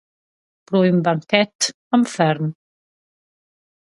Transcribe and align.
Pro 0.67 0.79
ün 0.89 0.97
banket 1.05 1.57
am 1.93 2.03
ferm. 2.13 2.47